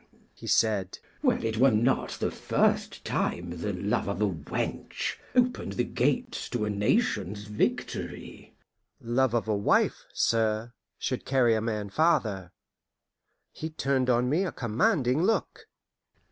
[0.33, 0.97] he said.
[1.21, 6.49] "Well, it were not the first time the love of a wench opened the gates
[6.49, 8.55] to a nation's victory."
[8.99, 12.51] "Love of a wife, sir, should carry a man farther."
[13.51, 15.67] He turned on me a commanding look.